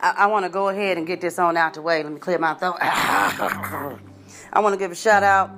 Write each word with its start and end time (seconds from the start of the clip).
I, 0.00 0.14
I 0.18 0.26
want 0.26 0.44
to 0.44 0.50
go 0.50 0.68
ahead 0.68 0.98
and 0.98 1.06
get 1.06 1.20
this 1.20 1.38
on 1.38 1.56
out 1.56 1.74
the 1.74 1.82
way. 1.82 2.02
Let 2.02 2.12
me 2.12 2.18
clear 2.18 2.38
my 2.38 2.54
throat. 2.54 2.76
I 2.80 3.98
want 4.56 4.74
to 4.74 4.78
give 4.78 4.90
a 4.90 4.94
shout 4.94 5.22
out 5.22 5.50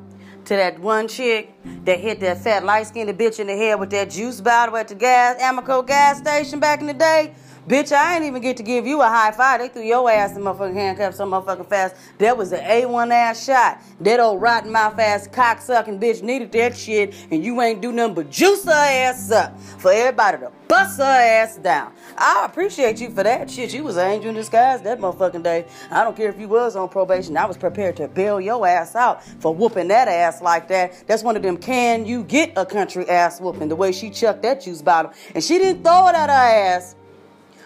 to 0.47 0.57
that 0.57 0.79
one 0.79 1.09
chick 1.09 1.53
that 1.85 2.01
hit 2.01 2.21
that 2.21 2.39
fat 2.39 2.65
light 2.65 2.87
skinned 2.87 3.17
bitch 3.19 3.39
in 3.39 3.47
the 3.47 3.57
head 3.57 3.79
with 3.79 3.91
that 3.91 4.11
juice 4.11 4.41
bottle 4.41 4.77
at 4.77 4.89
the 4.89 4.95
gas 4.95 5.41
Amoco 5.41 5.87
gas 5.87 6.19
station 6.19 6.59
back 6.61 6.81
in 6.81 6.87
the 6.87 6.95
day. 6.95 7.35
Bitch, 7.69 7.93
I 7.93 8.17
ain't 8.17 8.25
even 8.25 8.43
get 8.43 8.57
to 8.57 8.65
give 8.65 8.89
you 8.89 9.03
a 9.03 9.07
high 9.07 9.31
five. 9.31 9.61
They 9.61 9.69
threw 9.69 9.83
your 9.83 10.11
ass 10.11 10.37
in 10.37 10.43
motherfucking 10.43 10.75
handcuffs 10.75 11.19
so 11.19 11.27
motherfucking 11.27 11.69
fast. 11.69 11.95
That 12.19 12.37
was 12.37 12.51
an 12.51 12.59
A1 12.59 13.13
ass 13.13 13.45
shot. 13.45 13.81
That 14.01 14.19
old 14.19 14.43
rotten 14.43 14.73
mouth 14.73 14.99
ass 14.99 15.29
cock 15.29 15.61
sucking 15.61 16.01
bitch 16.01 16.23
needed 16.23 16.51
that 16.53 16.77
shit, 16.77 17.15
and 17.31 17.45
you 17.45 17.63
ain't 17.63 17.81
do 17.81 17.93
nothing 17.93 18.15
but 18.17 18.31
juice 18.31 18.65
her 18.65 18.73
ass 18.73 19.31
up 19.31 19.61
for 19.61 19.93
everybody 19.93 20.39
to 20.39 20.51
bust 20.67 20.99
her 20.99 21.05
ass 21.05 21.57
down. 21.59 21.93
I 22.19 22.47
appreciate 22.47 23.01
you 23.01 23.11
for 23.11 23.23
that 23.23 23.49
shit. 23.49 23.73
You 23.73 23.85
was 23.85 23.97
an 23.97 24.11
angel 24.11 24.31
in 24.31 24.35
disguise 24.35 24.83
that 24.83 24.99
motherfucking 24.99 25.45
day. 25.45 25.65
I 25.89 26.03
don't 26.03 26.17
care 26.17 26.31
if 26.31 26.41
you 26.41 26.49
was 26.49 26.75
on 26.75 26.89
probation. 26.89 27.37
I 27.37 27.47
was 27.47 27.57
prepared 27.57 27.97
to 27.99 28.09
bail 28.09 28.41
your 28.41 28.67
ass 28.67 28.97
out 28.97 29.23
for 29.23 29.55
whooping 29.55 29.87
that 29.87 30.09
ass 30.09 30.43
like 30.43 30.67
that. 30.67 31.05
That's 31.07 31.23
one 31.23 31.37
of 31.37 31.43
them 31.43 31.59
can 31.59 32.07
you 32.07 32.25
get 32.25 32.55
a 32.57 32.67
country 32.67 33.09
ass 33.09 33.41
whooping 33.41 33.69
the 33.69 33.77
way 33.77 33.93
she 33.93 34.11
chucked 34.11 34.43
that 34.43 34.63
juice 34.63 34.83
bottle. 34.83 35.13
And 35.33 35.45
she 35.45 35.59
didn't 35.59 35.85
throw 35.85 36.09
it 36.09 36.17
at 36.17 36.29
her 36.29 36.77
ass 36.77 36.97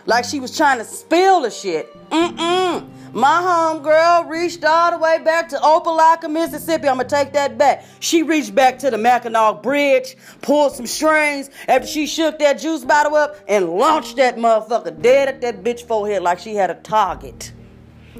like 0.07 0.25
she 0.25 0.41
was 0.41 0.57
trying 0.57 0.79
to 0.79 0.85
spill 0.85 1.43
the 1.43 1.51
shit. 1.51 1.93
Mm-mm. 2.11 2.89
My 3.13 3.41
homegirl 3.41 4.29
reached 4.29 4.63
all 4.65 4.91
the 4.91 4.99
way 4.99 5.19
back 5.25 5.49
to 5.49 5.57
Opelika, 5.57 6.31
Mississippi. 6.31 6.89
I'm 6.89 6.99
gonna 6.99 7.09
take 7.09 7.33
that 7.33 7.57
back. 7.57 7.85
She 8.01 8.23
reached 8.23 8.55
back 8.55 8.79
to 8.81 8.91
the 8.91 8.99
Mackinac 8.99 9.63
Bridge, 9.63 10.17
pulled 10.43 10.73
some 10.73 10.87
strings 10.87 11.49
after 11.67 11.87
she 11.87 12.07
shook 12.07 12.39
that 12.41 12.61
juice 12.61 12.85
bottle 12.85 13.15
up 13.15 13.37
and 13.49 13.71
launched 13.71 14.17
that 14.17 14.37
motherfucker 14.37 15.01
dead 15.01 15.29
at 15.29 15.41
that 15.41 15.65
bitch 15.65 15.87
forehead 15.87 16.23
like 16.23 16.39
she 16.39 16.55
had 16.55 16.71
a 16.71 16.75
target. 16.75 17.53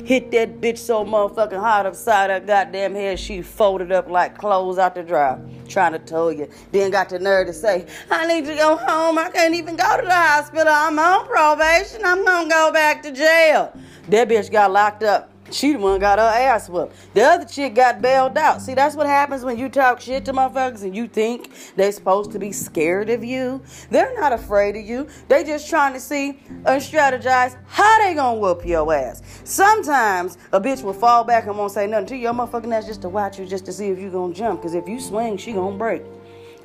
Hit 0.05 0.31
that 0.33 0.61
bitch 0.61 0.79
so 0.79 1.05
motherfucking 1.05 1.59
hard 1.59 1.87
upside 1.87 2.31
her 2.31 2.41
goddamn 2.41 2.95
head, 2.95 3.19
she 3.19 3.43
folded 3.43 3.91
up 3.91 4.09
like 4.09 4.39
clothes 4.39 4.79
out 4.79 4.95
the 4.95 5.03
dryer. 5.03 5.41
Trying 5.69 5.93
to 5.93 5.99
tell 5.99 6.31
you. 6.31 6.49
Then 6.71 6.91
got 6.91 7.09
the 7.09 7.19
nerve 7.19 7.49
to 7.49 7.53
say, 7.53 7.87
I 8.11 8.27
need 8.27 8.47
to 8.47 8.55
go 8.55 8.77
home. 8.77 9.19
I 9.19 9.31
can't 9.31 9.55
even 9.55 9.77
go 9.77 9.97
to 9.97 10.07
the 10.07 10.15
hospital. 10.15 10.73
I'm 10.73 10.99
on 10.99 11.27
probation. 11.27 12.05
I'm 12.05 12.25
gonna 12.25 12.49
go 12.49 12.73
back 12.73 13.03
to 13.03 13.13
jail. 13.13 13.77
That 14.09 14.29
bitch 14.29 14.51
got 14.51 14.71
locked 14.71 15.03
up. 15.03 15.36
She 15.57 15.73
the 15.73 15.79
one 15.79 15.99
got 15.99 16.19
her 16.19 16.25
ass 16.25 16.69
whooped. 16.69 17.15
The 17.15 17.23
other 17.23 17.47
chick 17.47 17.75
got 17.75 18.03
bailed 18.03 18.37
out. 18.37 18.61
See, 18.61 18.75
that's 18.75 18.95
what 18.95 19.07
happens 19.07 19.43
when 19.43 19.59
you 19.59 19.71
talk 19.71 20.03
shit 20.03 20.27
to 20.27 20.35
motherfuckers 20.35 20.83
and 20.83 20.95
you 20.95 21.09
think 21.09 21.51
they're 21.77 21.93
supposed 21.93 22.31
to 22.33 22.39
be 22.39 22.53
scared 22.53 23.09
of 23.09 23.25
you. 23.25 23.63
They're 23.91 24.15
not 24.21 24.35
afraid 24.35 24.77
of 24.77 24.85
you. 24.85 25.09
They 25.29 25.45
just 25.45 25.71
trying 25.71 25.95
to 25.95 26.01
see 26.01 26.41
and 26.51 26.83
strategize 26.83 27.57
how 27.69 28.05
they 28.05 28.13
gonna 28.13 28.39
whoop 28.39 28.67
your 28.67 28.93
ass. 28.93 29.23
Sometimes 29.45 30.37
a 30.53 30.61
bitch 30.61 30.83
will 30.83 30.93
fall 30.93 31.25
back 31.25 31.47
and 31.47 31.57
won't 31.57 31.73
say 31.73 31.87
nothing 31.87 32.09
to 32.09 32.17
your 32.17 32.35
motherfucking 32.35 32.75
ass 32.75 32.85
just 32.85 33.01
to 33.03 33.09
watch 33.09 33.39
you, 33.39 33.47
just 33.47 33.65
to 33.65 33.73
see 33.73 33.89
if 33.89 33.99
you 33.99 34.11
gonna 34.11 34.35
jump. 34.35 34.61
Cause 34.61 34.75
if 34.75 34.87
you 34.87 35.01
swing, 35.01 35.39
she 35.39 35.55
gonna 35.55 35.79
break. 35.79 36.03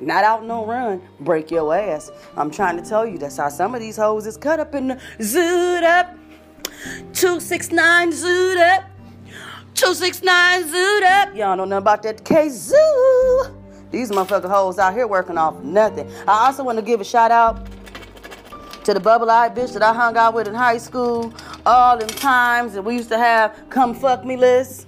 Not 0.02 0.22
out 0.22 0.44
no 0.44 0.66
run, 0.66 1.00
break 1.20 1.50
your 1.50 1.74
ass. 1.74 2.10
I'm 2.36 2.50
trying 2.50 2.76
to 2.76 2.86
tell 2.86 3.06
you 3.06 3.16
that's 3.16 3.38
how 3.38 3.48
some 3.48 3.74
of 3.74 3.80
these 3.80 3.96
hoes 3.96 4.26
is 4.26 4.36
cut 4.36 4.60
up 4.60 4.74
in 4.74 4.88
the 4.88 5.00
zoot 5.18 5.82
up. 5.82 6.18
269 7.12 8.12
zoot 8.12 8.56
up. 8.56 8.84
269 9.74 10.64
zoot 10.64 11.02
up. 11.02 11.34
Y'all 11.34 11.56
don't 11.56 11.68
know 11.68 11.78
about 11.78 12.02
that 12.02 12.24
K 12.24 12.48
Zoo. 12.48 12.76
These 13.90 14.10
motherfucking 14.10 14.48
hoes 14.48 14.78
out 14.78 14.94
here 14.94 15.06
working 15.06 15.36
off 15.36 15.62
nothing. 15.62 16.10
I 16.26 16.46
also 16.46 16.64
want 16.64 16.78
to 16.78 16.82
give 16.82 17.00
a 17.00 17.04
shout 17.04 17.30
out 17.30 17.66
to 18.84 18.94
the 18.94 19.00
bubble 19.00 19.30
eyed 19.30 19.54
bitch 19.54 19.72
that 19.74 19.82
I 19.82 19.92
hung 19.92 20.16
out 20.16 20.34
with 20.34 20.48
in 20.48 20.54
high 20.54 20.78
school. 20.78 21.32
All 21.64 21.96
them 21.96 22.08
times 22.08 22.72
that 22.72 22.82
we 22.82 22.94
used 22.94 23.10
to 23.10 23.18
have 23.18 23.56
come 23.68 23.94
fuck 23.94 24.24
me 24.24 24.36
list. 24.36 24.86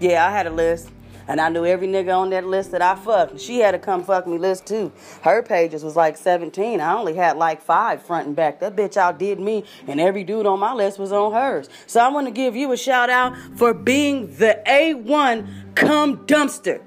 Yeah, 0.00 0.26
I 0.26 0.30
had 0.30 0.46
a 0.46 0.50
list. 0.50 0.90
And 1.28 1.40
I 1.40 1.48
knew 1.48 1.64
every 1.64 1.88
nigga 1.88 2.16
on 2.16 2.30
that 2.30 2.46
list 2.46 2.70
that 2.70 2.82
I 2.82 2.94
fucked. 2.94 3.40
She 3.40 3.58
had 3.58 3.74
a 3.74 3.78
come 3.78 4.04
fuck 4.04 4.26
me 4.26 4.38
list 4.38 4.66
too. 4.66 4.92
Her 5.22 5.42
pages 5.42 5.82
was 5.82 5.96
like 5.96 6.16
17. 6.16 6.80
I 6.80 6.94
only 6.94 7.14
had 7.14 7.36
like 7.36 7.60
five 7.60 8.02
front 8.02 8.28
and 8.28 8.36
back. 8.36 8.60
That 8.60 8.76
bitch 8.76 8.96
outdid 8.96 9.40
me, 9.40 9.64
and 9.88 10.00
every 10.00 10.24
dude 10.24 10.46
on 10.46 10.60
my 10.60 10.72
list 10.72 10.98
was 10.98 11.12
on 11.12 11.32
hers. 11.32 11.68
So 11.86 12.00
I 12.00 12.08
want 12.08 12.26
to 12.26 12.32
give 12.32 12.54
you 12.54 12.72
a 12.72 12.76
shout 12.76 13.10
out 13.10 13.36
for 13.56 13.74
being 13.74 14.34
the 14.36 14.62
A1 14.66 15.74
cum 15.74 16.18
dumpster. 16.26 16.82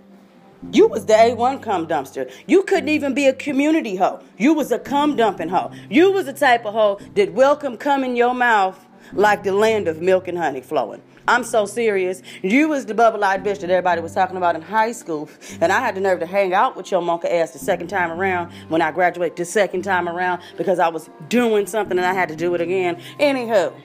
You 0.72 0.88
was 0.88 1.06
the 1.06 1.14
A1 1.14 1.62
cum 1.62 1.88
dumpster. 1.88 2.32
You 2.46 2.64
couldn't 2.64 2.90
even 2.90 3.14
be 3.14 3.28
a 3.28 3.34
community 3.34 3.96
hoe. 3.96 4.22
You 4.38 4.54
was 4.54 4.72
a 4.72 4.80
cum 4.80 5.16
dumping 5.16 5.50
hoe. 5.50 5.72
You 5.90 6.12
was 6.12 6.26
the 6.26 6.34
type 6.34 6.66
of 6.66 6.74
hoe 6.74 7.00
that 7.16 7.34
welcome 7.34 7.78
cum 7.78 8.04
in 8.04 8.16
your 8.16 8.34
mouth 8.34 8.86
like 9.14 9.44
the 9.44 9.54
land 9.54 9.88
of 9.88 10.02
milk 10.02 10.28
and 10.28 10.38
honey 10.38 10.62
flowing. 10.62 11.02
I'm 11.30 11.44
so 11.44 11.68
serious. 11.68 12.24
You 12.42 12.70
was 12.70 12.88
the 12.88 12.96
bubble-eyed 12.96 13.44
bitch 13.44 13.60
that 13.60 13.70
everybody 13.70 14.02
was 14.02 14.16
talking 14.16 14.36
about 14.36 14.56
in 14.56 14.64
high 14.64 14.92
school, 14.92 15.30
and 15.62 15.72
I 15.72 15.80
had 15.80 15.94
the 15.94 16.02
nerve 16.02 16.20
to 16.22 16.26
hang 16.26 16.56
out 16.56 16.76
with 16.76 16.90
your 16.90 17.04
monkey 17.04 17.28
ass 17.28 17.52
the 17.52 17.60
second 17.60 17.88
time 17.88 18.10
around 18.10 18.52
when 18.70 18.82
I 18.82 18.92
graduated 18.92 19.38
the 19.38 19.46
second 19.46 19.84
time 19.84 20.10
around 20.10 20.42
because 20.58 20.80
I 20.80 20.88
was 20.88 21.08
doing 21.28 21.68
something 21.68 22.00
and 22.00 22.08
I 22.08 22.16
had 22.16 22.30
to 22.30 22.36
do 22.36 22.56
it 22.56 22.62
again. 22.62 23.00
Anywho, 23.20 23.80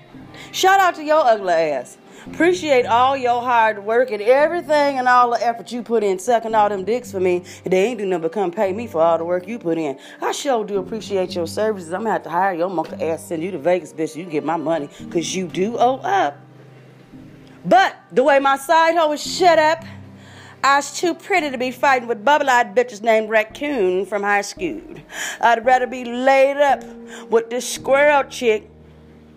shout 0.53 0.81
out 0.81 0.95
to 0.95 1.05
your 1.05 1.23
ugly 1.23 1.53
ass. 1.53 1.99
Appreciate 2.29 2.87
all 2.87 3.15
your 3.15 3.43
hard 3.43 3.85
work 3.85 4.11
and 4.11 4.23
everything 4.23 4.99
and 4.99 5.07
all 5.07 5.31
the 5.31 5.47
effort 5.47 5.71
you 5.71 5.83
put 5.83 6.03
in 6.03 6.19
sucking 6.19 6.55
all 6.55 6.71
them 6.71 6.83
dicks 6.83 7.13
for 7.13 7.21
me. 7.21 7.45
They 7.65 7.85
ain't 7.85 7.99
do 7.99 8.07
nothing 8.07 8.23
but 8.23 8.33
come 8.33 8.53
pay 8.53 8.73
me 8.73 8.87
for 8.87 9.03
all 9.03 9.19
the 9.19 9.25
work 9.27 9.47
you 9.47 9.59
put 9.59 9.77
in. 9.77 9.99
I 10.23 10.33
sure 10.33 10.65
do 10.65 10.79
appreciate 10.79 11.35
your 11.35 11.47
services. 11.47 11.93
I'm 11.93 12.01
gonna 12.01 12.13
have 12.13 12.23
to 12.23 12.31
hire 12.31 12.55
your 12.55 12.71
monkey 12.71 13.05
ass, 13.05 13.29
send 13.29 13.43
you 13.43 13.51
to 13.51 13.59
Vegas, 13.59 13.93
bitch. 13.93 14.17
You 14.17 14.25
get 14.25 14.47
my 14.47 14.57
money, 14.57 14.89
cause 15.11 15.35
you 15.35 15.47
do 15.47 15.77
owe 15.77 15.99
up. 15.99 16.39
But 17.65 17.97
the 18.13 18.23
way 18.23 18.39
my 18.39 18.57
side 18.57 18.95
hoe 18.95 19.13
is 19.13 19.23
shut 19.23 19.59
up, 19.59 19.85
I 20.63 20.77
was 20.77 20.99
too 20.99 21.15
pretty 21.15 21.51
to 21.51 21.59
be 21.59 21.71
fighting 21.71 22.09
with 22.09 22.25
bubble-eyed 22.25 22.75
bitches 22.75 23.03
named 23.03 23.31
Raccoon 23.31 24.07
from 24.07 24.23
high 24.23 24.43
school. 24.43 24.81
I'd 25.41 25.65
rather 25.65 25.87
be 25.87 26.05
laid 26.05 26.57
up 26.57 26.85
with 27.31 27.51
this 27.51 27.69
squirrel 27.71 28.25
chick, 28.25 28.71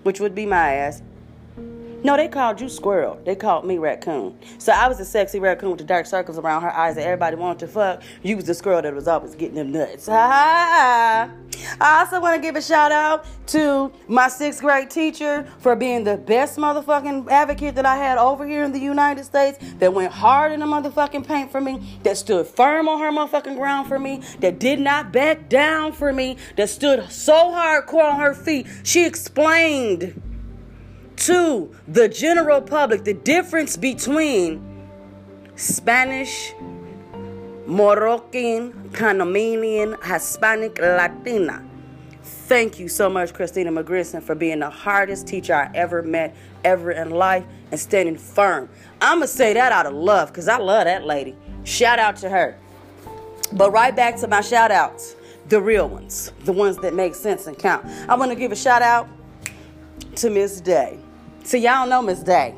which 0.04 0.20
would 0.20 0.36
be 0.36 0.46
my 0.46 0.74
ass, 0.74 1.02
no, 2.04 2.16
they 2.16 2.28
called 2.28 2.62
you 2.62 2.70
squirrel. 2.70 3.20
They 3.26 3.36
called 3.36 3.66
me 3.66 3.78
raccoon. 3.78 4.38
So 4.60 4.72
I 4.72 4.88
was 4.88 5.00
a 5.00 5.06
sexy 5.06 5.40
raccoon 5.40 5.72
with 5.72 5.80
the 5.80 5.86
dark 5.86 6.06
circles 6.06 6.38
around 6.38 6.62
her 6.62 6.72
eyes 6.72 6.96
that 6.96 7.04
everybody 7.04 7.36
wanted 7.36 7.60
to 7.60 7.68
fuck. 7.68 8.04
You 8.24 8.36
was 8.36 8.46
the 8.46 8.54
squirrel 8.54 8.82
that 8.82 8.94
was 8.94 9.08
always 9.08 9.36
getting 9.36 9.56
them 9.56 9.72
nuts. 9.72 10.08
Ha. 10.08 11.32
I 11.82 12.00
also 12.00 12.22
want 12.22 12.36
to 12.36 12.42
give 12.42 12.56
a 12.56 12.62
shout 12.62 12.92
out 12.92 13.26
to 13.48 13.92
my 14.08 14.28
sixth 14.28 14.62
grade 14.62 14.90
teacher 14.90 15.48
for 15.60 15.76
being 15.76 16.04
the 16.04 16.18
best 16.18 16.58
motherfucking 16.58 17.30
advocate 17.30 17.76
that 17.76 17.86
I 17.86 17.96
had 17.96 18.18
over 18.18 18.46
here 18.46 18.64
in 18.64 18.72
the 18.72 18.80
United 18.80 19.26
States. 19.26 19.58
That 19.80 19.94
went 19.94 20.12
hard 20.12 20.52
in 20.52 20.60
the 20.60 20.66
motherfucking 20.66 21.26
paint 21.28 21.52
for 21.52 21.62
me. 21.62 22.00
That 22.04 22.18
stood 22.18 22.48
firm 22.48 22.88
on 22.88 23.00
her 23.00 23.12
motherfucking 23.12 23.58
ground 23.58 23.88
for 23.88 23.98
me. 23.98 24.22
That 24.40 24.60
did 24.60 24.80
not 24.80 25.12
back 25.12 25.50
down 25.50 25.94
for 25.94 26.14
me. 26.14 26.38
That 26.56 26.70
stood 26.70 27.10
so 27.12 27.34
hardcore 27.34 28.14
on 28.14 28.20
her 28.20 28.34
feet. 28.34 28.68
She 28.84 29.06
explained 29.06 30.22
to 31.18 31.76
the 31.88 32.08
general 32.08 32.62
public 32.62 33.04
the 33.04 33.14
difference 33.14 33.76
between 33.76 34.64
Spanish, 35.56 36.54
Moroccan, 37.66 38.90
Panamanian, 38.94 39.98
Hispanic, 40.04 40.78
Latina. 40.80 41.64
Thank 42.22 42.80
you 42.80 42.88
so 42.88 43.10
much, 43.10 43.34
Christina 43.34 43.72
McGrisson, 43.72 44.24
for 44.24 44.36
being 44.36 44.60
the 44.60 44.70
hardest 44.70 45.28
teacher 45.28 45.54
I 45.54 45.70
ever 45.74 46.02
met, 46.02 46.36
ever 46.64 46.92
in 46.92 47.10
life, 47.10 47.44
and 47.72 47.80
standing 47.80 48.18
firm. 48.18 48.70
I'm 49.02 49.20
going 49.20 49.28
to 49.28 49.34
say 49.34 49.54
that 49.54 49.72
out 49.72 49.86
of 49.86 49.94
love 49.94 50.30
because 50.30 50.48
I 50.48 50.58
love 50.58 50.86
that 50.86 51.06
lady. 51.06 51.36
Shout 51.64 52.00
out 52.00 52.16
to 52.18 52.30
her. 52.30 52.58
But 53.54 53.72
right 53.72 53.96
back 53.96 54.18
to 54.18 54.28
my 54.28 54.42
shout 54.42 54.72
outs, 54.72 55.16
the 55.50 55.62
real 55.62 55.90
ones, 55.90 56.32
the 56.46 56.54
ones 56.54 56.78
that 56.78 56.94
make 56.94 57.16
sense 57.16 57.48
and 57.48 57.58
count. 57.58 57.86
I 58.08 58.16
want 58.16 58.32
to 58.32 58.36
give 58.36 58.52
a 58.52 58.56
shout 58.56 58.82
out 58.82 59.10
to 60.16 60.30
Miss 60.30 60.62
Day. 60.62 61.00
So 61.48 61.56
y'all 61.56 61.88
know 61.88 62.02
Miss 62.02 62.20
Day. 62.20 62.54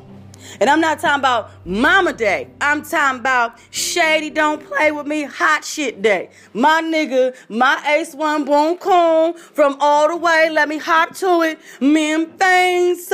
And 0.60 0.68
I'm 0.68 0.80
not 0.80 0.98
talking 0.98 1.20
about 1.20 1.52
Mama 1.64 2.12
Day. 2.12 2.48
I'm 2.60 2.82
talking 2.82 3.20
about 3.20 3.56
Shady 3.70 4.30
Don't 4.30 4.66
Play 4.66 4.90
With 4.90 5.06
Me 5.06 5.22
Hot 5.22 5.64
Shit 5.64 6.02
Day. 6.02 6.30
My 6.54 6.82
nigga, 6.82 7.36
my 7.48 7.80
Ace 7.86 8.16
One 8.16 8.44
Boom 8.44 8.78
Coon 8.78 9.34
from 9.34 9.76
all 9.78 10.08
the 10.08 10.16
way. 10.16 10.50
Let 10.50 10.68
me 10.68 10.78
hop 10.78 11.14
to 11.18 11.42
it. 11.42 11.60
Mem 11.80 12.32
things. 12.32 13.12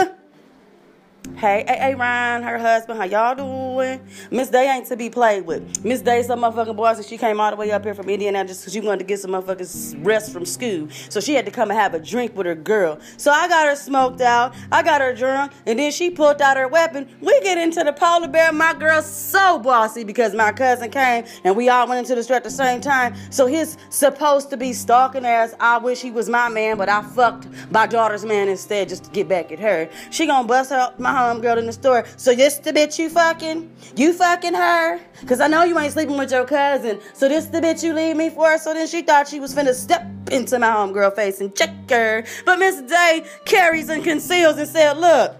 Hey, 1.34 1.64
hey, 1.68 1.76
hey, 1.78 1.94
Ryan, 1.94 2.42
her 2.44 2.58
husband, 2.58 2.98
how 2.98 3.04
y'all 3.04 3.34
doing? 3.34 4.00
Miss 4.30 4.48
Day 4.48 4.70
ain't 4.70 4.86
to 4.86 4.96
be 4.96 5.10
played 5.10 5.44
with. 5.44 5.84
Miss 5.84 6.00
Day, 6.00 6.22
some 6.22 6.40
motherfucking 6.40 6.76
boys, 6.76 6.96
and 6.96 7.06
she 7.06 7.18
came 7.18 7.40
all 7.40 7.50
the 7.50 7.56
way 7.56 7.72
up 7.72 7.84
here 7.84 7.94
from 7.94 8.08
Indiana 8.08 8.42
just 8.46 8.62
because 8.62 8.72
she 8.72 8.80
wanted 8.80 9.00
to 9.00 9.04
get 9.04 9.20
some 9.20 9.32
motherfuckers 9.32 10.02
rest 10.02 10.32
from 10.32 10.46
school. 10.46 10.88
So 11.10 11.20
she 11.20 11.34
had 11.34 11.44
to 11.44 11.50
come 11.50 11.70
and 11.70 11.78
have 11.78 11.92
a 11.92 11.98
drink 11.98 12.34
with 12.34 12.46
her 12.46 12.54
girl. 12.54 12.98
So 13.18 13.30
I 13.30 13.48
got 13.48 13.66
her 13.68 13.76
smoked 13.76 14.22
out, 14.22 14.54
I 14.72 14.82
got 14.82 15.02
her 15.02 15.14
drunk, 15.14 15.52
and 15.66 15.78
then 15.78 15.92
she 15.92 16.10
pulled 16.10 16.40
out 16.40 16.56
her 16.56 16.68
weapon. 16.68 17.06
We 17.20 17.38
get 17.42 17.58
into 17.58 17.84
the 17.84 17.92
polar 17.92 18.28
bear. 18.28 18.50
My 18.52 18.72
girl's 18.72 19.04
so 19.04 19.58
bossy 19.58 20.04
because 20.04 20.32
my 20.32 20.52
cousin 20.52 20.90
came 20.90 21.26
and 21.44 21.54
we 21.54 21.68
all 21.68 21.86
went 21.86 21.98
into 21.98 22.14
the 22.14 22.22
store 22.22 22.36
at 22.36 22.44
the 22.44 22.50
same 22.50 22.80
time. 22.80 23.14
So 23.30 23.46
his 23.46 23.76
supposed 23.90 24.48
to 24.50 24.56
be 24.56 24.72
stalking 24.72 25.26
ass. 25.26 25.54
I 25.60 25.76
wish 25.78 26.00
he 26.00 26.10
was 26.10 26.30
my 26.30 26.48
man, 26.48 26.78
but 26.78 26.88
I 26.88 27.02
fucked 27.02 27.46
my 27.70 27.86
daughter's 27.86 28.24
man 28.24 28.48
instead 28.48 28.88
just 28.88 29.04
to 29.04 29.10
get 29.10 29.28
back 29.28 29.52
at 29.52 29.58
her. 29.58 29.90
She 30.10 30.26
gonna 30.26 30.48
bust 30.48 30.70
her 30.70 30.94
my 30.98 31.15
girl 31.16 31.58
in 31.58 31.66
the 31.66 31.72
store. 31.72 32.04
So 32.16 32.34
this 32.34 32.58
the 32.58 32.72
bitch 32.72 32.98
you 32.98 33.08
fucking? 33.08 33.70
You 33.96 34.12
fucking 34.12 34.54
her? 34.54 35.00
Cause 35.26 35.40
I 35.40 35.48
know 35.48 35.64
you 35.64 35.78
ain't 35.78 35.92
sleeping 35.92 36.18
with 36.18 36.30
your 36.30 36.44
cousin. 36.44 37.00
So 37.14 37.28
this 37.28 37.46
the 37.46 37.60
bitch 37.60 37.82
you 37.82 37.94
leave 37.94 38.16
me 38.16 38.28
for? 38.30 38.58
So 38.58 38.74
then 38.74 38.86
she 38.86 39.02
thought 39.02 39.26
she 39.26 39.40
was 39.40 39.54
finna 39.54 39.74
step 39.74 40.06
into 40.30 40.58
my 40.58 40.68
homegirl 40.68 41.14
face 41.14 41.40
and 41.40 41.54
check 41.56 41.70
her. 41.90 42.24
But 42.44 42.58
Miss 42.58 42.82
Day 42.82 43.24
carries 43.46 43.88
and 43.88 44.04
conceals 44.04 44.58
and 44.58 44.68
said, 44.68 44.98
look, 44.98 45.36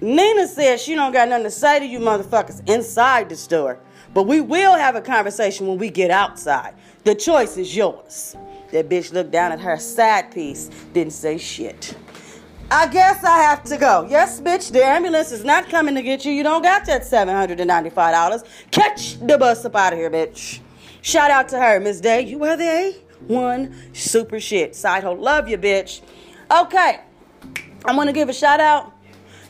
Nina 0.00 0.48
said 0.48 0.80
she 0.80 0.94
don't 0.94 1.12
got 1.12 1.28
nothing 1.28 1.44
to 1.44 1.50
say 1.50 1.78
to 1.78 1.86
you 1.86 2.00
motherfuckers 2.00 2.68
inside 2.68 3.28
the 3.28 3.36
store. 3.36 3.78
But 4.12 4.24
we 4.24 4.40
will 4.40 4.74
have 4.74 4.96
a 4.96 5.00
conversation 5.00 5.66
when 5.66 5.78
we 5.78 5.90
get 5.90 6.10
outside. 6.10 6.74
The 7.04 7.14
choice 7.14 7.56
is 7.56 7.76
yours. 7.76 8.36
That 8.72 8.88
bitch 8.88 9.12
looked 9.12 9.30
down 9.30 9.52
at 9.52 9.60
her 9.60 9.76
side 9.76 10.32
piece, 10.32 10.70
didn't 10.92 11.12
say 11.12 11.38
shit. 11.38 11.96
I 12.74 12.88
guess 12.88 13.22
I 13.22 13.38
have 13.38 13.62
to 13.64 13.76
go. 13.76 14.04
Yes, 14.10 14.40
bitch, 14.40 14.72
the 14.72 14.84
ambulance 14.84 15.30
is 15.30 15.44
not 15.44 15.68
coming 15.68 15.94
to 15.94 16.02
get 16.02 16.24
you. 16.24 16.32
You 16.32 16.42
don't 16.42 16.60
got 16.60 16.84
that 16.86 17.02
$795. 17.02 18.44
Catch 18.72 19.20
the 19.20 19.38
bus 19.38 19.64
up 19.64 19.76
out 19.76 19.92
of 19.92 19.98
here, 20.00 20.10
bitch. 20.10 20.58
Shout 21.00 21.30
out 21.30 21.48
to 21.50 21.60
her, 21.60 21.78
Miss 21.78 22.00
Day. 22.00 22.22
You 22.22 22.38
were 22.38 22.56
the 22.56 22.96
one 23.28 23.76
super 23.92 24.40
shit. 24.40 24.74
Side 24.74 25.04
hoe, 25.04 25.12
love 25.12 25.48
you, 25.48 25.56
bitch. 25.56 26.00
Okay, 26.50 26.98
I'm 27.84 27.94
gonna 27.94 28.12
give 28.12 28.28
a 28.28 28.32
shout 28.32 28.58
out 28.58 28.92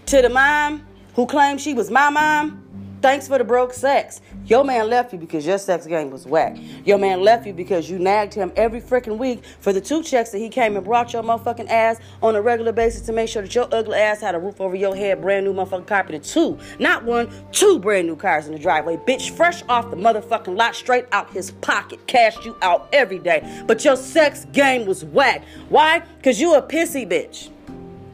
to 0.05 0.21
the 0.21 0.29
mom 0.29 0.87
who 1.15 1.25
claimed 1.25 1.63
she 1.63 1.73
was 1.73 1.91
my 1.91 2.11
mom. 2.11 2.63
Thanks 3.01 3.27
for 3.27 3.39
the 3.39 3.45
broke 3.45 3.73
sex. 3.73 4.21
Your 4.47 4.63
man 4.63 4.91
left 4.91 5.13
you 5.15 5.19
because 5.19 5.47
your 5.47 5.57
sex 5.57 5.87
game 5.87 6.11
was 6.11 6.27
whack. 6.27 6.59
Your 6.85 6.99
man 6.99 7.23
left 7.23 7.47
you 7.47 7.55
because 7.55 7.89
you 7.89 7.99
nagged 7.99 8.35
him 8.35 8.53
every 8.57 8.81
freaking 8.81 9.17
week 9.17 9.43
for 9.61 9.73
the 9.73 9.81
two 9.81 10.03
checks 10.03 10.31
that 10.31 10.39
he 10.39 10.51
came 10.51 10.77
and 10.77 10.85
brought 10.85 11.15
your 11.15 11.23
motherfucking 11.23 11.71
ass 11.71 11.99
on 12.23 12.37
a 12.37 12.43
regular 12.43 12.73
basis 12.73 13.01
to 13.03 13.13
make 13.13 13.31
sure 13.31 13.41
that 13.41 13.55
your 13.55 13.67
ugly 13.73 13.97
ass 13.97 14.21
had 14.21 14.35
a 14.35 14.39
roof 14.39 14.61
over 14.61 14.77
your 14.77 14.95
head, 14.95 15.23
brand 15.23 15.47
new 15.47 15.55
motherfucking 15.55 15.87
carpet, 15.87 16.15
and 16.15 16.25
two, 16.25 16.59
not 16.79 17.05
one, 17.05 17.31
two 17.53 17.79
brand 17.79 18.07
new 18.07 18.17
cars 18.17 18.47
in 18.47 18.53
the 18.53 18.59
driveway. 18.59 18.97
Bitch, 18.99 19.31
fresh 19.31 19.63
off 19.71 19.91
the 19.91 19.97
motherfucking 19.97 20.57
lot, 20.59 20.75
straight 20.75 21.07
out 21.13 21.31
his 21.31 21.53
pocket, 21.63 22.07
cashed 22.07 22.45
you 22.45 22.55
out 22.61 22.89
every 22.93 23.19
day. 23.19 23.65
But 23.67 23.83
your 23.83 23.97
sex 23.97 24.45
game 24.53 24.85
was 24.85 25.07
whack. 25.07 25.43
Why? 25.71 26.01
Because 26.19 26.39
you 26.39 26.55
a 26.55 26.61
pissy 26.61 27.09
bitch. 27.11 27.49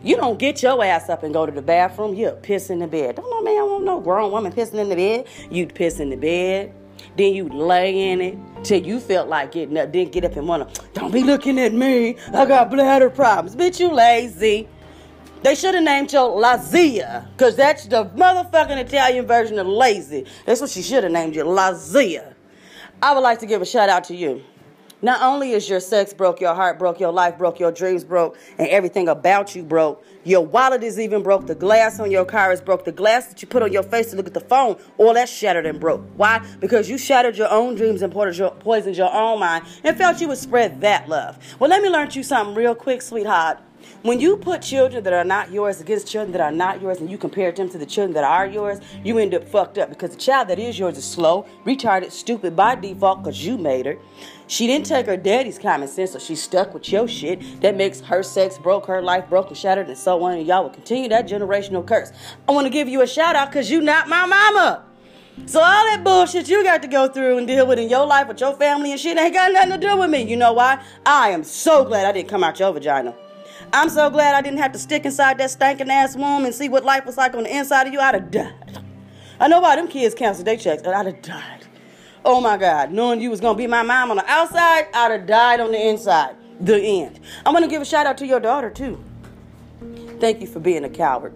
You 0.03 0.17
don't 0.17 0.39
get 0.39 0.63
your 0.63 0.83
ass 0.83 1.09
up 1.11 1.23
and 1.23 1.35
go 1.35 1.45
to 1.45 1.53
the 1.53 1.63
bathroom. 1.63 2.15
You 2.15 2.31
piss 2.31 2.71
in 2.71 2.79
the 2.79 2.87
bed. 2.87 3.17
Don't 3.17 3.29
no 3.29 3.43
man 3.43 3.67
want 3.67 3.85
no 3.85 4.01
grown 4.01 4.33
woman 4.33 4.53
pissing 4.53 4.75
in 4.75 4.89
the 4.89 4.97
bed. 4.97 5.27
You 5.51 5.67
piss 5.67 6.01
in 6.01 6.11
the 6.11 6.17
bed. 6.17 6.75
Then 7.17 7.35
you 7.35 7.49
lay 7.49 8.11
in 8.11 8.21
it 8.21 8.39
till 8.63 8.83
you 8.83 9.01
felt 9.01 9.29
like 9.29 9.53
getting 9.53 9.77
up. 9.77 9.93
Then 9.93 10.11
get 10.11 10.25
up 10.25 10.37
and 10.37 10.49
wanna, 10.49 10.69
don't 10.95 11.13
be 11.13 11.23
looking 11.23 11.59
at 11.59 11.73
me. 11.73 12.17
I 12.33 12.47
got 12.47 12.71
bladder 12.71 13.11
problems. 13.11 13.57
Bitch, 13.57 13.81
you 13.81 13.91
lazy. 13.91 14.69
They 15.43 15.55
should 15.55 15.75
have 15.75 15.85
named 15.85 16.13
you 16.13 16.19
Lazia, 16.19 17.27
because 17.33 17.57
that's 17.57 17.87
the 17.87 18.05
motherfucking 18.05 18.77
Italian 18.77 19.27
version 19.27 19.59
of 19.59 19.67
lazy. 19.67 20.27
That's 20.45 20.61
what 20.61 20.69
she 20.69 20.83
should 20.83 21.03
have 21.03 21.13
named 21.13 21.35
you, 21.35 21.45
Lazia. 21.45 22.35
I 23.03 23.15
would 23.15 23.23
like 23.23 23.39
to 23.39 23.47
give 23.47 23.63
a 23.63 23.67
shout 23.67 23.89
out 23.89 24.05
to 24.05 24.15
you. 24.15 24.43
Not 25.03 25.23
only 25.23 25.53
is 25.53 25.69
your 25.69 25.81
sex 25.81 26.13
broke, 26.13 26.41
your 26.41 26.55
heart 26.55 26.79
broke, 26.79 27.01
your 27.01 27.13
life 27.13 27.39
broke, 27.39 27.59
your 27.59 27.73
dreams 27.73 28.05
broke, 28.05 28.37
and 28.59 28.69
everything 28.69 29.09
about 29.09 29.55
you 29.57 29.63
broke, 29.63 30.05
your 30.25 30.45
wallet 30.45 30.83
is 30.83 30.99
even 30.99 31.23
broke, 31.23 31.47
the 31.47 31.55
glass 31.55 31.99
on 31.99 32.11
your 32.11 32.27
car 32.27 32.53
is 32.53 32.61
broke, 32.61 32.85
the 32.85 32.93
glass 32.93 33.29
that 33.29 33.41
you 33.41 33.49
put 33.49 33.63
on 33.63 33.73
your 33.73 33.83
face 33.83 34.11
to 34.11 34.17
look 34.17 34.27
at 34.27 34.35
the 34.35 34.41
phone, 34.41 34.77
all 34.99 35.15
that 35.15 35.29
shattered 35.29 35.65
and 35.65 35.81
broke. 35.81 36.03
Why? 36.17 36.45
Because 36.61 36.91
you 36.91 36.99
shattered 36.99 37.39
your 37.39 37.51
own 37.51 37.77
dreams 37.77 38.03
and 38.03 38.13
poisoned 38.13 38.97
your 38.97 39.11
own 39.11 39.41
mind 39.41 39.65
and 39.85 39.97
felt 39.97 40.21
you 40.21 40.29
would 40.29 40.39
spread 40.39 40.83
that 40.83 41.09
love. 41.09 41.39
Well, 41.59 41.71
let 41.71 41.83
me 41.83 41.89
learn 41.89 42.11
you 42.11 42.23
something 42.23 42.55
real 42.55 42.75
quick, 42.75 43.01
sweetheart. 43.01 43.59
When 44.03 44.21
you 44.21 44.37
put 44.37 44.63
children 44.63 45.05
that 45.05 45.13
are 45.13 45.25
not 45.25 45.51
yours 45.51 45.81
against 45.81 46.07
children 46.07 46.33
that 46.33 46.41
are 46.41 46.53
not 46.53 46.81
yours 46.81 47.01
and 47.01 47.11
you 47.11 47.19
compare 47.19 47.53
them 47.53 47.69
to 47.71 47.79
the 47.79 47.87
children 47.87 48.15
that 48.15 48.25
are 48.25 48.47
yours, 48.47 48.81
you 49.05 49.19
end 49.19 49.35
up 49.35 49.47
fucked 49.47 49.79
up 49.79 49.91
because 49.91 50.11
the 50.11 50.17
child 50.17 50.49
that 50.49 50.59
is 50.59 50.79
yours 50.79 50.97
is 50.97 51.05
slow, 51.05 51.47
retarded, 51.67 52.11
stupid 52.11 52.57
by 52.57 52.75
default 52.75 53.23
because 53.23 53.45
you 53.45 53.59
made 53.59 53.87
her. 53.87 53.99
She 54.47 54.67
didn't 54.67 54.87
take 54.87 55.07
her 55.07 55.17
daddy's 55.17 55.59
common 55.59 55.87
sense, 55.87 56.13
so 56.13 56.19
she's 56.19 56.43
stuck 56.43 56.75
with 56.75 56.91
your 56.91 57.07
shit. 57.07 57.61
That 57.61 57.77
makes 57.77 58.01
her 58.01 58.23
sex 58.23 58.59
broke, 58.59 58.87
her 58.87 59.01
life 59.01 59.29
broke 59.29 59.49
and 59.49 59.57
shattered, 59.57 59.89
and 59.89 59.97
so 59.97 60.23
on. 60.25 60.39
And 60.39 60.47
y'all 60.47 60.65
will 60.65 60.71
continue 60.71 61.09
that 61.11 61.29
generational 61.29 61.87
curse. 61.87 62.11
I 62.49 62.53
want 62.53 62.67
to 62.67 62.71
give 62.71 62.89
you 62.89 63.03
a 63.03 63.07
shout 63.07 63.37
out 63.37 63.51
because 63.51 63.71
you 63.71 63.81
not 63.81 64.09
my 64.09 64.27
mama. 64.27 64.85
So 65.47 65.61
all 65.61 65.85
that 65.87 66.03
bullshit 66.05 66.49
you 66.49 66.63
got 66.65 66.83
to 66.83 66.89
go 66.89 67.09
through 67.09 67.39
and 67.39 67.47
deal 67.47 67.67
with 67.67 67.79
in 67.79 67.89
your 67.89 68.07
life 68.07 68.29
with 68.29 68.41
your 68.41 68.55
family 68.55 68.91
and 68.91 69.01
shit 69.01 69.17
ain't 69.17 69.35
got 69.35 69.53
nothing 69.53 69.71
to 69.71 69.79
do 69.79 69.97
with 69.97 70.11
me. 70.11 70.23
You 70.23 70.37
know 70.37 70.53
why? 70.53 70.83
I 71.07 71.31
am 71.31 71.45
so 71.45 71.85
glad 71.85 72.07
I 72.07 72.13
didn't 72.13 72.29
come 72.29 72.45
out 72.45 72.59
your 72.59 72.73
vagina. 72.73 73.15
I'm 73.73 73.89
so 73.89 74.11
glad 74.11 74.35
I 74.35 74.43
didn't 74.43 74.59
have 74.59 74.73
to 74.73 74.79
stick 74.79 75.05
inside 75.05 75.39
that 75.39 75.51
stinking 75.51 75.91
ass 75.91 76.17
womb 76.17 76.45
and 76.45 76.55
see 76.55 76.69
what 76.69 76.85
life 76.85 77.07
was 77.07 77.17
like 77.17 77.35
on 77.35 77.45
the 77.45 77.57
inside 77.57 77.87
of 77.87 77.93
you. 77.93 78.01
I'd 78.01 78.15
have 78.15 78.31
died. 78.31 78.79
I 79.39 79.49
know 79.49 79.61
why 79.61 79.77
them 79.77 79.89
kids 79.89 80.15
cancel 80.15 80.45
their 80.45 80.57
checks, 80.57 80.83
I'd 80.87 81.07
have 81.07 81.23
died. 81.23 81.67
Oh 82.25 82.41
my 82.41 82.57
God, 82.57 82.93
knowing 82.93 83.21
you 83.21 83.31
was 83.31 83.41
gonna 83.41 83.57
be 83.57 83.67
my 83.67 83.83
mom 83.83 84.11
on 84.11 84.17
the 84.17 84.27
outside, 84.29 84.89
I'd 84.93 85.13
have 85.13 85.27
died 85.27 85.61
on 85.61 85.73
the 85.73 85.89
inside. 85.89 86.37
The 86.61 86.79
end. 86.79 87.21
I'm 87.47 87.55
gonna 87.55 87.69
give 87.69 87.81
a 87.81 87.87
shout 87.87 88.07
out 88.07 88.19
to 88.19 88.27
your 88.27 88.41
daughter 88.41 88.69
too. 88.69 89.03
Thank 90.19 90.43
you 90.43 90.47
for 90.47 90.61
being 90.61 90.85
a 90.85 90.91
coward. 90.91 91.33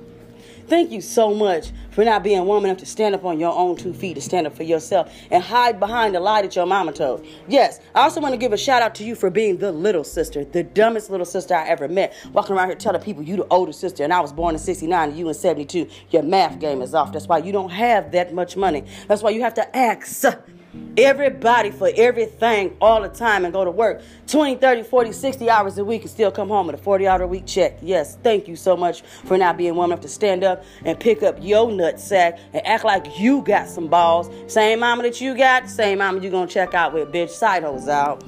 Thank 0.67 0.93
you 0.93 1.03
so 1.03 1.35
much 1.35 1.73
for 1.91 2.05
not 2.05 2.23
being 2.23 2.45
woman 2.47 2.71
enough 2.71 2.81
to 2.81 2.87
stand 2.87 3.15
up 3.15 3.25
on 3.25 3.39
your 3.39 3.53
own 3.53 3.77
two 3.77 3.93
feet, 3.93 4.15
to 4.15 4.21
stand 4.21 4.47
up 4.47 4.57
for 4.57 4.63
yourself, 4.63 5.13
and 5.31 5.43
hide 5.43 5.79
behind 5.79 6.15
the 6.15 6.21
lie 6.21 6.43
that 6.43 6.57
your 6.57 6.65
mama 6.65 6.93
told. 6.93 7.27
Yes, 7.49 7.81
I 7.95 8.01
also 8.01 8.21
want 8.21 8.33
to 8.33 8.39
give 8.39 8.53
a 8.53 8.57
shout 8.57 8.83
out 8.83 8.95
to 8.97 9.05
you 9.05 9.15
for 9.15 9.29
being 9.31 9.59
the 9.59 9.73
little 9.73 10.05
sister, 10.05 10.45
the 10.45 10.63
dumbest 10.63 11.11
little 11.11 11.27
sister 11.27 11.55
I 11.55 11.69
ever 11.69 11.87
met. 11.87 12.15
Walking 12.33 12.57
around 12.57 12.69
here 12.69 12.77
telling 12.77 13.03
people 13.03 13.23
you 13.23 13.37
the 13.37 13.47
older 13.49 13.73
sister, 13.73 14.05
and 14.05 14.13
I 14.13 14.21
was 14.21 14.33
born 14.33 14.55
in 14.55 14.59
69 14.59 15.11
and 15.11 15.19
you 15.19 15.29
in 15.29 15.35
72. 15.35 15.89
Your 16.11 16.23
math 16.23 16.59
game 16.59 16.81
is 16.81 16.95
off. 16.95 17.13
That's 17.13 17.29
why 17.29 17.39
you 17.39 17.53
don't 17.53 17.71
have 17.71 18.13
that 18.13 18.33
much 18.33 18.57
money. 18.57 18.85
That's 19.07 19.23
why 19.23 19.31
you 19.31 19.43
have 19.43 19.55
to 19.55 19.77
ask 19.77 20.07
Everybody 20.97 21.71
for 21.71 21.91
everything 21.97 22.77
all 22.81 23.03
the 23.03 23.09
time 23.09 23.45
and 23.45 23.53
go 23.53 23.65
to 23.65 23.71
work 23.71 24.03
20, 24.29 24.57
30, 24.57 24.85
40, 24.85 25.13
60 25.13 25.51
hours 25.51 25.77
a 25.79 25.85
week 25.85 26.03
and 26.03 26.11
still 26.11 26.31
come 26.31 26.49
home 26.49 26.67
with 26.67 26.77
a 26.77 26.83
40 26.83 27.09
hour 27.09 27.23
a 27.23 27.27
week 27.27 27.47
check. 27.47 27.79
Yes, 27.83 28.17
thank 28.23 28.47
you 28.47 28.55
so 28.55 28.77
much 28.77 29.03
for 29.03 29.37
not 29.37 29.57
being 29.57 29.75
woman 29.75 29.91
enough 29.91 30.03
to 30.03 30.09
stand 30.09 30.45
up 30.45 30.65
and 30.85 30.99
pick 30.99 31.23
up 31.23 31.37
your 31.41 31.71
nut 31.71 31.99
sack 31.99 32.39
and 32.53 32.65
act 32.67 32.85
like 32.85 33.19
you 33.19 33.43
got 33.43 33.69
some 33.69 33.89
balls. 33.89 34.31
Same 34.47 34.81
mama 34.81 35.03
that 35.03 35.21
you 35.21 35.37
got, 35.37 35.69
same 35.69 35.99
mama 35.99 36.21
you 36.21 36.31
gonna 36.31 36.47
check 36.47 36.75
out 36.75 36.93
with, 36.93 37.13
bitch. 37.13 37.31
Side 37.31 37.65
out. 37.65 38.23